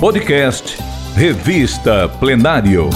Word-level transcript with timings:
Podcast 0.00 0.78
Revista 1.16 2.08
Plenário. 2.20 2.88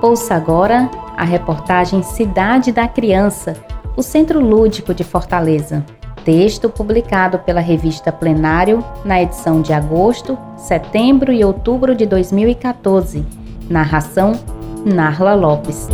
Ouça 0.00 0.36
agora 0.36 0.88
a 1.16 1.24
reportagem 1.24 2.04
Cidade 2.04 2.70
da 2.70 2.86
Criança, 2.86 3.56
o 3.96 4.02
Centro 4.02 4.38
Lúdico 4.38 4.94
de 4.94 5.02
Fortaleza. 5.02 5.84
Texto 6.24 6.70
publicado 6.70 7.40
pela 7.40 7.60
revista 7.60 8.12
Plenário 8.12 8.84
na 9.04 9.20
edição 9.20 9.60
de 9.60 9.72
agosto, 9.72 10.38
setembro 10.56 11.32
e 11.32 11.44
outubro 11.44 11.96
de 11.96 12.06
2014. 12.06 13.26
Narração 13.68 14.38
Narla 14.84 15.34
Lopes. 15.34 15.88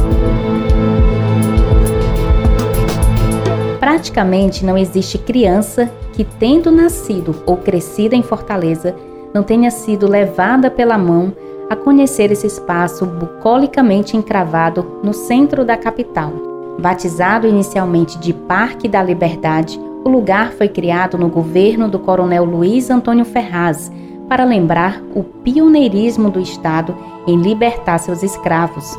Praticamente 3.88 4.66
não 4.66 4.76
existe 4.76 5.16
criança 5.16 5.90
que, 6.12 6.22
tendo 6.22 6.70
nascido 6.70 7.34
ou 7.46 7.56
crescido 7.56 8.14
em 8.14 8.22
Fortaleza, 8.22 8.94
não 9.32 9.42
tenha 9.42 9.70
sido 9.70 10.06
levada 10.06 10.70
pela 10.70 10.98
mão 10.98 11.32
a 11.70 11.74
conhecer 11.74 12.30
esse 12.30 12.46
espaço 12.46 13.06
bucolicamente 13.06 14.14
encravado 14.14 15.00
no 15.02 15.14
centro 15.14 15.64
da 15.64 15.74
capital. 15.74 16.30
Batizado 16.78 17.48
inicialmente 17.48 18.18
de 18.18 18.34
Parque 18.34 18.86
da 18.88 19.02
Liberdade, 19.02 19.80
o 20.04 20.10
lugar 20.10 20.52
foi 20.52 20.68
criado 20.68 21.16
no 21.16 21.30
governo 21.30 21.88
do 21.88 21.98
coronel 21.98 22.44
Luiz 22.44 22.90
Antônio 22.90 23.24
Ferraz 23.24 23.90
para 24.28 24.44
lembrar 24.44 25.02
o 25.14 25.22
pioneirismo 25.22 26.30
do 26.30 26.38
Estado 26.38 26.94
em 27.26 27.40
libertar 27.40 27.96
seus 27.96 28.22
escravos. 28.22 28.98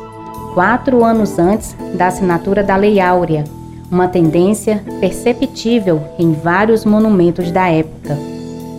Quatro 0.52 1.04
anos 1.04 1.38
antes 1.38 1.76
da 1.94 2.08
assinatura 2.08 2.64
da 2.64 2.74
Lei 2.74 2.98
Áurea, 2.98 3.44
uma 3.90 4.08
tendência 4.08 4.82
perceptível 5.00 6.00
em 6.18 6.32
vários 6.32 6.84
monumentos 6.84 7.50
da 7.50 7.68
época. 7.68 8.16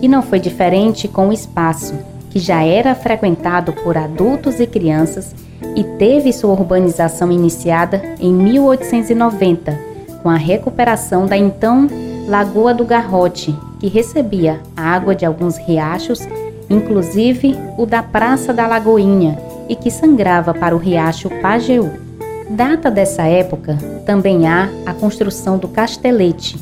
E 0.00 0.08
não 0.08 0.22
foi 0.22 0.40
diferente 0.40 1.06
com 1.06 1.28
o 1.28 1.32
espaço, 1.32 1.94
que 2.30 2.38
já 2.38 2.62
era 2.62 2.94
frequentado 2.94 3.72
por 3.72 3.96
adultos 3.96 4.58
e 4.58 4.66
crianças 4.66 5.34
e 5.76 5.84
teve 5.84 6.32
sua 6.32 6.52
urbanização 6.52 7.30
iniciada 7.30 8.02
em 8.18 8.32
1890, 8.32 9.78
com 10.22 10.28
a 10.28 10.36
recuperação 10.36 11.26
da 11.26 11.36
então 11.36 11.88
Lagoa 12.26 12.72
do 12.72 12.84
Garrote, 12.84 13.54
que 13.78 13.88
recebia 13.88 14.60
água 14.76 15.14
de 15.14 15.26
alguns 15.26 15.56
riachos, 15.56 16.20
inclusive 16.70 17.56
o 17.76 17.84
da 17.84 18.02
Praça 18.02 18.52
da 18.52 18.66
Lagoinha, 18.66 19.38
e 19.68 19.76
que 19.76 19.90
sangrava 19.90 20.54
para 20.54 20.74
o 20.74 20.78
riacho 20.78 21.28
Pajeú. 21.40 22.01
Data 22.52 22.90
dessa 22.90 23.22
época 23.22 23.78
também 24.04 24.46
há 24.46 24.68
a 24.84 24.92
construção 24.92 25.56
do 25.56 25.68
castelete, 25.68 26.58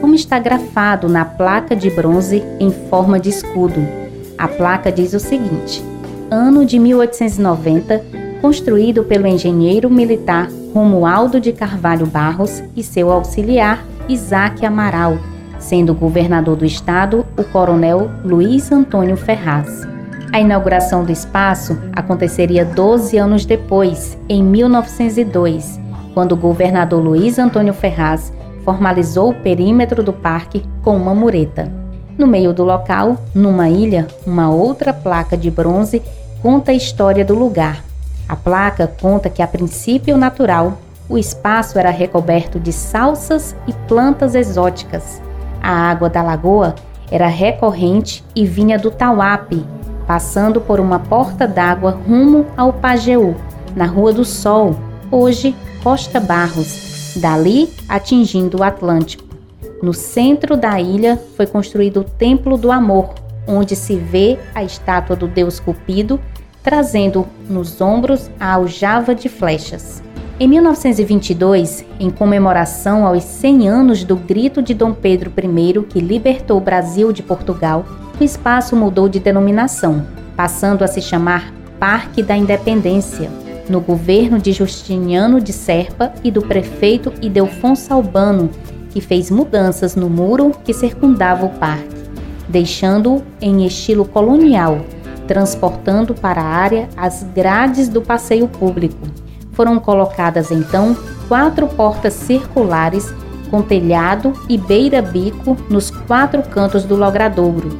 como 0.00 0.14
está 0.14 0.38
grafado 0.38 1.08
na 1.08 1.24
placa 1.24 1.74
de 1.74 1.90
bronze 1.90 2.44
em 2.60 2.70
forma 2.70 3.18
de 3.18 3.30
escudo. 3.30 3.84
A 4.38 4.46
placa 4.46 4.92
diz 4.92 5.12
o 5.14 5.18
seguinte: 5.18 5.82
ano 6.30 6.64
de 6.64 6.78
1890, 6.78 8.04
construído 8.40 9.02
pelo 9.02 9.26
engenheiro 9.26 9.90
militar 9.90 10.48
Romualdo 10.72 11.40
de 11.40 11.52
Carvalho 11.52 12.06
Barros 12.06 12.62
e 12.76 12.82
seu 12.84 13.10
auxiliar 13.10 13.84
Isaac 14.08 14.64
Amaral, 14.64 15.18
sendo 15.58 15.92
governador 15.92 16.54
do 16.54 16.64
estado 16.64 17.26
o 17.36 17.42
coronel 17.42 18.08
Luiz 18.24 18.70
Antônio 18.70 19.16
Ferraz. 19.16 19.91
A 20.32 20.40
inauguração 20.40 21.04
do 21.04 21.12
espaço 21.12 21.78
aconteceria 21.94 22.64
12 22.64 23.18
anos 23.18 23.44
depois, 23.44 24.16
em 24.26 24.42
1902, 24.42 25.78
quando 26.14 26.32
o 26.32 26.36
governador 26.36 27.04
Luiz 27.04 27.38
Antônio 27.38 27.74
Ferraz 27.74 28.32
formalizou 28.64 29.28
o 29.28 29.34
perímetro 29.34 30.02
do 30.02 30.10
parque 30.10 30.64
com 30.82 30.96
uma 30.96 31.14
mureta. 31.14 31.70
No 32.16 32.26
meio 32.26 32.54
do 32.54 32.64
local, 32.64 33.18
numa 33.34 33.68
ilha, 33.68 34.06
uma 34.26 34.48
outra 34.48 34.94
placa 34.94 35.36
de 35.36 35.50
bronze 35.50 36.00
conta 36.40 36.72
a 36.72 36.74
história 36.74 37.26
do 37.26 37.34
lugar. 37.34 37.84
A 38.26 38.34
placa 38.34 38.90
conta 39.02 39.28
que, 39.28 39.42
a 39.42 39.46
princípio 39.46 40.16
natural, 40.16 40.78
o 41.10 41.18
espaço 41.18 41.78
era 41.78 41.90
recoberto 41.90 42.58
de 42.58 42.72
salsas 42.72 43.54
e 43.66 43.74
plantas 43.86 44.34
exóticas. 44.34 45.20
A 45.62 45.90
água 45.90 46.08
da 46.08 46.22
lagoa 46.22 46.74
era 47.10 47.26
recorrente 47.26 48.24
e 48.34 48.46
vinha 48.46 48.78
do 48.78 48.90
Tauape, 48.90 49.62
passando 50.12 50.60
por 50.60 50.78
uma 50.78 50.98
porta 50.98 51.48
d'água 51.48 51.98
rumo 52.06 52.44
ao 52.54 52.70
Pajeú, 52.70 53.34
na 53.74 53.86
Rua 53.86 54.12
do 54.12 54.26
Sol, 54.26 54.76
hoje 55.10 55.56
Costa 55.82 56.20
Barros, 56.20 57.14
dali 57.16 57.72
atingindo 57.88 58.58
o 58.58 58.62
Atlântico. 58.62 59.24
No 59.82 59.94
centro 59.94 60.54
da 60.54 60.78
ilha 60.78 61.18
foi 61.34 61.46
construído 61.46 62.00
o 62.00 62.04
Templo 62.04 62.58
do 62.58 62.70
Amor, 62.70 63.14
onde 63.46 63.74
se 63.74 63.96
vê 63.96 64.38
a 64.54 64.62
estátua 64.62 65.16
do 65.16 65.26
deus 65.26 65.58
Cupido 65.58 66.20
trazendo 66.62 67.26
nos 67.48 67.80
ombros 67.80 68.30
a 68.38 68.52
aljava 68.52 69.14
de 69.14 69.30
flechas. 69.30 70.02
Em 70.40 70.48
1922, 70.48 71.84
em 72.00 72.10
comemoração 72.10 73.06
aos 73.06 73.22
100 73.22 73.68
anos 73.68 74.02
do 74.02 74.16
grito 74.16 74.62
de 74.62 74.74
Dom 74.74 74.92
Pedro 74.92 75.30
I 75.36 75.82
que 75.84 76.00
libertou 76.00 76.56
o 76.56 76.60
Brasil 76.60 77.12
de 77.12 77.22
Portugal, 77.22 77.84
o 78.18 78.24
espaço 78.24 78.74
mudou 78.74 79.08
de 79.08 79.20
denominação, 79.20 80.06
passando 80.34 80.82
a 80.82 80.88
se 80.88 81.00
chamar 81.00 81.52
Parque 81.78 82.22
da 82.22 82.36
Independência, 82.36 83.30
no 83.68 83.80
governo 83.80 84.38
de 84.38 84.52
Justiniano 84.52 85.40
de 85.40 85.52
Serpa 85.52 86.12
e 86.24 86.30
do 86.30 86.42
prefeito 86.42 87.12
Idelfonso 87.20 87.92
Albano, 87.92 88.50
que 88.90 89.00
fez 89.00 89.30
mudanças 89.30 89.94
no 89.94 90.08
muro 90.08 90.52
que 90.64 90.72
circundava 90.72 91.46
o 91.46 91.50
parque, 91.50 91.94
deixando-o 92.48 93.22
em 93.40 93.66
estilo 93.66 94.04
colonial, 94.04 94.80
transportando 95.28 96.14
para 96.14 96.40
a 96.40 96.46
área 96.46 96.88
as 96.96 97.22
grades 97.34 97.88
do 97.88 98.02
passeio 98.02 98.48
público. 98.48 99.11
Foram 99.52 99.78
colocadas 99.78 100.50
então 100.50 100.96
quatro 101.28 101.66
portas 101.68 102.14
circulares 102.14 103.14
com 103.50 103.62
telhado 103.62 104.32
e 104.48 104.56
beira-bico 104.56 105.56
nos 105.68 105.90
quatro 105.90 106.42
cantos 106.42 106.84
do 106.84 106.96
logradouro, 106.96 107.70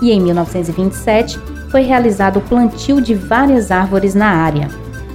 e 0.00 0.10
em 0.10 0.20
1927 0.20 1.38
foi 1.70 1.82
realizado 1.82 2.38
o 2.38 2.42
plantio 2.42 3.00
de 3.00 3.14
várias 3.14 3.70
árvores 3.70 4.14
na 4.14 4.28
área. 4.28 4.68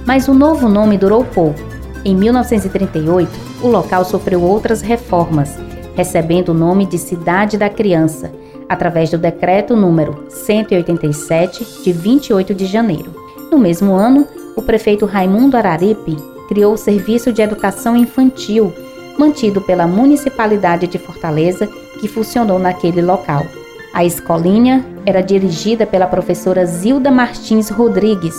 Mas 0.06 0.28
o 0.28 0.34
novo 0.34 0.68
nome 0.68 0.96
durou 0.96 1.24
pouco. 1.24 1.58
Em 2.04 2.14
1938, 2.14 3.30
o 3.62 3.68
local 3.68 4.04
sofreu 4.04 4.42
outras 4.42 4.82
reformas, 4.82 5.58
recebendo 5.96 6.50
o 6.50 6.54
nome 6.54 6.86
de 6.86 6.98
Cidade 6.98 7.56
da 7.56 7.68
Criança, 7.68 8.30
através 8.68 9.10
do 9.10 9.18
decreto 9.18 9.74
número 9.74 10.26
187 10.28 11.82
de 11.82 11.92
28 11.92 12.54
de 12.54 12.66
janeiro. 12.66 13.14
No 13.50 13.58
mesmo 13.58 13.94
ano, 13.94 14.26
o 14.56 14.62
prefeito 14.62 15.06
Raimundo 15.06 15.56
Araripe 15.56 16.16
criou 16.48 16.74
o 16.74 16.78
Serviço 16.78 17.32
de 17.32 17.42
Educação 17.42 17.96
Infantil, 17.96 18.72
mantido 19.18 19.60
pela 19.60 19.86
Municipalidade 19.86 20.86
de 20.86 20.98
Fortaleza, 20.98 21.68
que 22.00 22.08
funcionou 22.08 22.58
naquele 22.58 23.02
local. 23.02 23.44
A 23.92 24.04
escolinha 24.04 24.84
era 25.06 25.22
dirigida 25.22 25.86
pela 25.86 26.06
professora 26.06 26.66
Zilda 26.66 27.10
Martins 27.10 27.70
Rodrigues. 27.70 28.34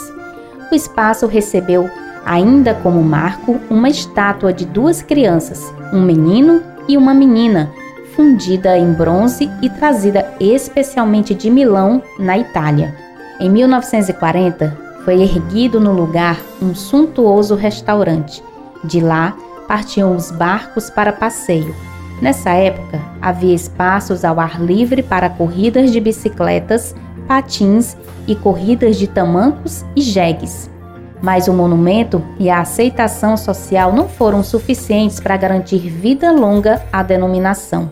O 0.72 0.76
espaço 0.76 1.28
recebeu, 1.28 1.90
ainda 2.26 2.74
como 2.74 3.02
marco, 3.02 3.60
uma 3.70 3.90
estátua 3.90 4.52
de 4.52 4.66
duas 4.66 5.02
crianças, 5.02 5.64
um 5.94 6.02
menino 6.02 6.62
e 6.88 6.98
uma 6.98 7.14
menina, 7.14 7.72
fundida 8.16 8.78
em 8.78 8.94
bronze 8.94 9.50
e 9.62 9.70
trazida 9.70 10.34
especialmente 10.40 11.34
de 11.34 11.50
Milão, 11.50 12.02
na 12.20 12.38
Itália. 12.38 12.96
Em 13.40 13.50
1940, 13.50 14.85
foi 15.06 15.22
erguido 15.22 15.80
no 15.80 15.94
lugar 15.94 16.42
um 16.62 16.76
suntuoso 16.76 17.56
restaurante. 17.56 18.44
De 18.84 19.00
lá 19.00 19.38
partiam 19.68 20.14
os 20.16 20.32
barcos 20.32 20.90
para 20.90 21.14
passeio 21.14 21.74
Nessa 22.22 22.52
época, 22.52 23.02
havia 23.22 23.54
espaços 23.54 24.24
ao 24.24 24.40
ar 24.40 24.62
livre 24.62 25.04
para 25.04 25.30
corridas 25.30 25.92
de 25.92 26.00
bicicletas, 26.00 26.96
patins 27.28 27.98
e 28.26 28.36
corridas 28.36 28.98
de 28.98 29.08
tamancos 29.08 29.84
e 29.96 30.02
jegues. 30.02 30.70
Mas 31.22 31.48
o 31.48 31.54
monumento 31.54 32.24
e 32.40 32.50
a 32.50 32.62
aceitação 32.62 33.36
social 33.36 33.92
não 33.92 34.08
foram 34.08 34.44
suficientes 34.44 35.20
para 35.20 35.38
garantir 35.38 35.90
vida 35.90 36.32
longa 36.32 36.82
à 36.92 37.04
denominação. 37.04 37.90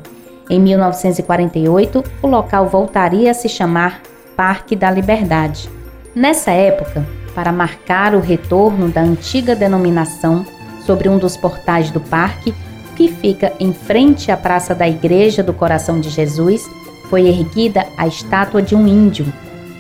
Em 0.50 0.60
1948, 0.60 2.04
o 2.22 2.28
local 2.28 2.68
voltaria 2.68 3.32
a 3.32 3.34
se 3.34 3.50
chamar 3.50 4.02
Parque 4.36 4.76
da 4.76 4.92
Liberdade. 4.92 5.70
Nessa 6.16 6.52
época, 6.52 7.06
para 7.34 7.52
marcar 7.52 8.14
o 8.14 8.20
retorno 8.20 8.90
da 8.90 9.02
antiga 9.02 9.56
denominação, 9.56 10.46
sobre 10.86 11.10
um 11.10 11.18
dos 11.18 11.36
portais 11.36 11.90
do 11.90 12.00
parque 12.00 12.54
que 12.96 13.08
fica 13.08 13.54
em 13.60 13.74
frente 13.74 14.32
à 14.32 14.38
Praça 14.38 14.76
da 14.76 14.88
Igreja 14.88 15.42
do 15.42 15.54
Coração 15.54 16.00
de 16.00 16.10
Jesus, 16.10 16.70
foi 17.10 17.28
erguida 17.28 17.86
a 17.98 18.06
estátua 18.08 18.62
de 18.62 18.76
um 18.76 18.88
índio. 18.88 19.26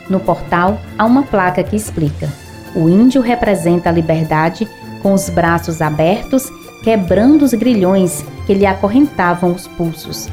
No 0.09 0.19
portal 0.19 0.79
há 0.97 1.05
uma 1.05 1.23
placa 1.23 1.63
que 1.63 1.75
explica: 1.75 2.27
o 2.75 2.89
índio 2.89 3.21
representa 3.21 3.89
a 3.89 3.91
liberdade 3.91 4.67
com 5.03 5.13
os 5.13 5.29
braços 5.29 5.81
abertos, 5.81 6.49
quebrando 6.83 7.43
os 7.43 7.53
grilhões 7.53 8.25
que 8.47 8.53
lhe 8.53 8.65
acorrentavam 8.65 9.51
os 9.53 9.67
pulsos. 9.67 10.29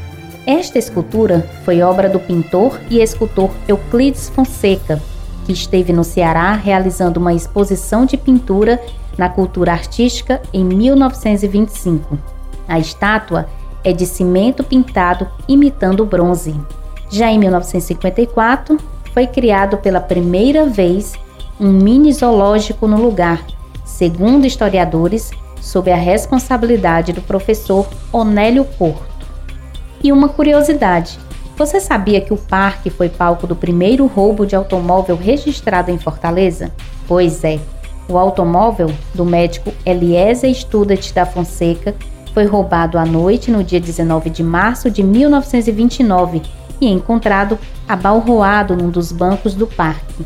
Esta 0.46 0.78
escultura 0.78 1.46
foi 1.64 1.82
obra 1.82 2.08
do 2.08 2.18
pintor 2.18 2.80
e 2.88 3.02
escultor 3.02 3.50
Euclides 3.68 4.30
Fonseca, 4.30 5.00
que 5.50 5.54
esteve 5.54 5.92
no 5.92 6.04
Ceará 6.04 6.52
realizando 6.52 7.18
uma 7.18 7.34
exposição 7.34 8.06
de 8.06 8.16
pintura 8.16 8.80
na 9.18 9.28
cultura 9.28 9.72
artística 9.72 10.40
em 10.52 10.64
1925. 10.64 12.16
A 12.68 12.78
estátua 12.78 13.48
é 13.82 13.92
de 13.92 14.06
cimento 14.06 14.62
pintado 14.62 15.26
imitando 15.48 16.06
bronze. 16.06 16.54
Já 17.10 17.32
em 17.32 17.38
1954, 17.40 18.78
foi 19.12 19.26
criado 19.26 19.78
pela 19.78 20.00
primeira 20.00 20.66
vez 20.66 21.14
um 21.58 21.72
mini 21.72 22.12
zoológico 22.12 22.86
no 22.86 23.02
lugar, 23.02 23.44
segundo 23.84 24.46
historiadores, 24.46 25.32
sob 25.60 25.90
a 25.90 25.96
responsabilidade 25.96 27.12
do 27.12 27.22
professor 27.22 27.88
Onélio 28.12 28.64
Porto. 28.64 29.26
E 30.00 30.12
uma 30.12 30.28
curiosidade: 30.28 31.18
você 31.56 31.80
sabia 31.80 32.20
que 32.20 32.32
o 32.32 32.36
parque 32.36 32.90
foi 32.90 33.08
palco 33.08 33.46
do 33.46 33.54
primeiro 33.54 34.06
roubo 34.06 34.46
de 34.46 34.56
automóvel 34.56 35.16
registrado 35.16 35.90
em 35.90 35.98
Fortaleza? 35.98 36.72
Pois 37.06 37.44
é, 37.44 37.60
o 38.08 38.18
automóvel 38.18 38.90
do 39.14 39.24
médico 39.24 39.72
Eliezer 39.84 40.52
Studat 40.54 41.12
da 41.12 41.24
Fonseca 41.26 41.94
foi 42.32 42.44
roubado 42.44 42.98
à 42.98 43.04
noite 43.04 43.50
no 43.50 43.62
dia 43.62 43.80
19 43.80 44.30
de 44.30 44.42
março 44.42 44.90
de 44.90 45.02
1929 45.02 46.42
e 46.80 46.88
encontrado 46.88 47.58
abalroado 47.88 48.74
num 48.74 48.88
dos 48.88 49.12
bancos 49.12 49.54
do 49.54 49.66
parque. 49.66 50.24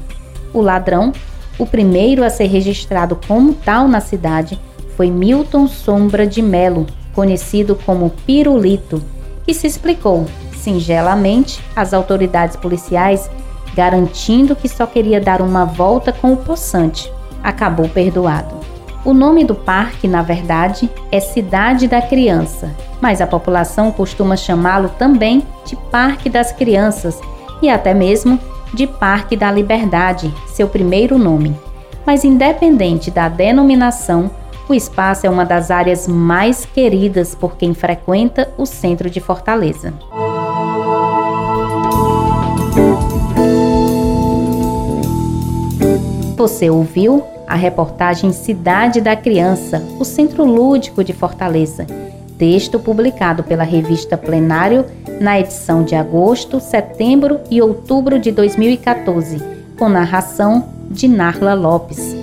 O 0.52 0.60
ladrão, 0.60 1.12
o 1.58 1.66
primeiro 1.66 2.22
a 2.22 2.30
ser 2.30 2.46
registrado 2.46 3.18
como 3.26 3.54
tal 3.54 3.88
na 3.88 4.00
cidade, 4.00 4.58
foi 4.96 5.10
Milton 5.10 5.66
Sombra 5.66 6.26
de 6.26 6.40
Melo, 6.40 6.86
conhecido 7.12 7.76
como 7.84 8.10
Pirulito, 8.24 9.02
que 9.44 9.52
se 9.52 9.66
explicou 9.66 10.26
singelamente 10.64 11.62
às 11.76 11.92
autoridades 11.92 12.56
policiais, 12.56 13.30
garantindo 13.74 14.56
que 14.56 14.68
só 14.68 14.86
queria 14.86 15.20
dar 15.20 15.42
uma 15.42 15.64
volta 15.64 16.12
com 16.12 16.32
o 16.32 16.36
poçante. 16.38 17.12
Acabou 17.42 17.88
perdoado. 17.88 18.56
O 19.04 19.12
nome 19.12 19.44
do 19.44 19.54
parque, 19.54 20.08
na 20.08 20.22
verdade, 20.22 20.88
é 21.12 21.20
Cidade 21.20 21.86
da 21.86 22.00
Criança, 22.00 22.74
mas 23.02 23.20
a 23.20 23.26
população 23.26 23.92
costuma 23.92 24.34
chamá-lo 24.34 24.88
também 24.98 25.42
de 25.66 25.76
Parque 25.76 26.30
das 26.30 26.52
Crianças 26.52 27.20
e 27.60 27.68
até 27.68 27.92
mesmo 27.92 28.40
de 28.72 28.86
Parque 28.86 29.36
da 29.36 29.52
Liberdade, 29.52 30.32
seu 30.46 30.68
primeiro 30.68 31.18
nome. 31.18 31.54
Mas, 32.06 32.24
independente 32.24 33.10
da 33.10 33.28
denominação, 33.28 34.30
o 34.68 34.72
espaço 34.72 35.26
é 35.26 35.30
uma 35.30 35.44
das 35.44 35.70
áreas 35.70 36.08
mais 36.08 36.64
queridas 36.64 37.34
por 37.34 37.56
quem 37.56 37.74
frequenta 37.74 38.50
o 38.56 38.64
centro 38.64 39.10
de 39.10 39.20
Fortaleza. 39.20 39.92
Você 46.36 46.68
ouviu 46.68 47.22
a 47.46 47.54
reportagem 47.54 48.32
Cidade 48.32 49.00
da 49.00 49.14
Criança, 49.14 49.80
o 50.00 50.04
Centro 50.04 50.44
Lúdico 50.44 51.04
de 51.04 51.12
Fortaleza. 51.12 51.86
Texto 52.36 52.80
publicado 52.80 53.44
pela 53.44 53.62
revista 53.62 54.16
Plenário 54.16 54.84
na 55.20 55.38
edição 55.38 55.84
de 55.84 55.94
agosto, 55.94 56.58
setembro 56.58 57.38
e 57.48 57.62
outubro 57.62 58.18
de 58.18 58.32
2014, 58.32 59.40
com 59.78 59.88
narração 59.88 60.70
de 60.90 61.06
Narla 61.06 61.54
Lopes. 61.54 62.16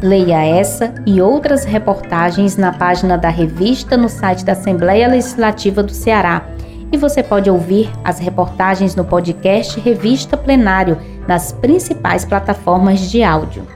Leia 0.00 0.44
essa 0.44 0.94
e 1.04 1.20
outras 1.20 1.64
reportagens 1.64 2.56
na 2.56 2.72
página 2.72 3.18
da 3.18 3.30
revista 3.30 3.96
no 3.96 4.08
site 4.08 4.44
da 4.44 4.52
Assembleia 4.52 5.08
Legislativa 5.08 5.82
do 5.82 5.92
Ceará 5.92 6.46
e 6.90 6.96
você 6.96 7.22
pode 7.22 7.50
ouvir 7.50 7.90
as 8.02 8.18
reportagens 8.18 8.94
no 8.94 9.04
podcast 9.04 9.78
Revista 9.80 10.36
Plenário 10.36 10.98
nas 11.26 11.52
principais 11.52 12.24
plataformas 12.24 13.10
de 13.10 13.22
áudio. 13.22 13.66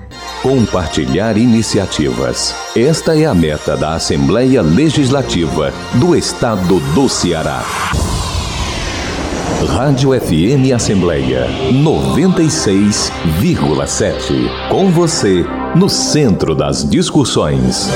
Compartilhar 0.43 1.37
iniciativas. 1.37 2.55
Esta 2.77 3.17
é 3.17 3.27
a 3.27 3.35
meta 3.35 3.77
da 3.77 3.95
Assembleia 3.95 4.63
Legislativa 4.63 5.73
do 5.95 6.17
Estado 6.17 6.81
do 6.95 7.09
Ceará. 7.09 7.63
Rádio 9.69 10.11
FM 10.21 10.73
Assembleia 10.75 11.47
96,7. 11.73 14.69
Com 14.69 14.91
você, 14.91 15.47
no 15.77 15.89
centro 15.89 16.53
das 16.55 16.89
discussões. 16.89 17.89